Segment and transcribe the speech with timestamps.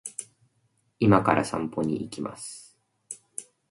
[0.97, 2.75] 今から散歩に行きます